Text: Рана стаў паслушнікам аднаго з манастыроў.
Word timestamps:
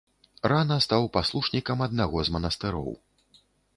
Рана 0.51 0.77
стаў 0.85 1.03
паслушнікам 1.17 1.85
аднаго 1.89 2.17
з 2.31 2.37
манастыроў. 2.37 2.89